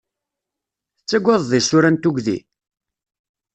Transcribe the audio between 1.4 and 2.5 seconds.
isura n tugdi?